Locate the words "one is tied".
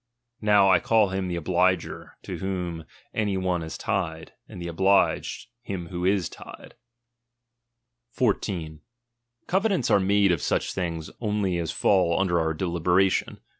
3.37-4.33